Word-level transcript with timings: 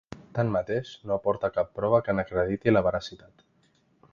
Tanmateix, 0.35 0.93
no 1.09 1.13
aporta 1.17 1.51
cap 1.57 1.69
prova 1.81 1.99
que 2.07 2.15
n’acrediti 2.17 2.73
la 2.75 2.83
veracitat. 2.89 3.45